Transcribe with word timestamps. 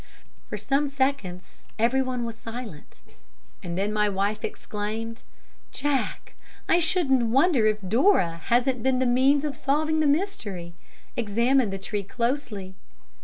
For 0.49 0.57
some 0.57 0.87
seconds 0.87 1.65
everyone 1.77 2.25
was 2.25 2.35
silent, 2.35 3.01
and 3.61 3.77
then 3.77 3.93
my 3.93 4.09
wife 4.09 4.43
exclaimed: 4.43 5.21
"Jack, 5.71 6.33
I 6.67 6.79
shouldn't 6.79 7.27
wonder 7.27 7.67
if 7.67 7.77
Dora 7.87 8.41
hasn't 8.45 8.81
been 8.81 8.97
the 8.97 9.05
means 9.05 9.43
of 9.45 9.55
solving 9.55 9.99
the 9.99 10.07
mystery. 10.07 10.73
Examine 11.15 11.69
the 11.69 11.77
tree 11.77 12.01
closely." 12.01 12.73